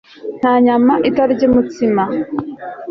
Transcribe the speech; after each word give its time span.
nta 0.39 0.53
nyama 0.65 0.93
itarya 1.09 1.43
umutsima 1.49 2.03